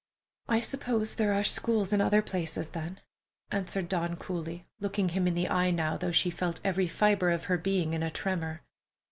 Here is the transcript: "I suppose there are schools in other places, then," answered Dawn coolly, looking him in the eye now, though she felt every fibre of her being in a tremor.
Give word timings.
"I 0.47 0.61
suppose 0.61 1.13
there 1.13 1.31
are 1.31 1.43
schools 1.43 1.93
in 1.93 2.01
other 2.01 2.23
places, 2.23 2.69
then," 2.69 3.01
answered 3.51 3.87
Dawn 3.87 4.15
coolly, 4.15 4.65
looking 4.79 5.09
him 5.09 5.27
in 5.27 5.35
the 5.35 5.47
eye 5.47 5.69
now, 5.69 5.95
though 5.95 6.11
she 6.11 6.31
felt 6.31 6.59
every 6.63 6.87
fibre 6.87 7.29
of 7.29 7.43
her 7.43 7.57
being 7.59 7.93
in 7.93 8.01
a 8.01 8.09
tremor. 8.09 8.63